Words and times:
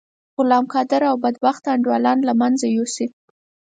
غلام 0.37 0.65
قادر 0.73 1.01
او 1.11 1.15
بدبخته 1.23 1.67
انډيوالان 1.73 2.17
له 2.27 2.33
منځه 2.41 2.65
یوسی. 2.77 3.05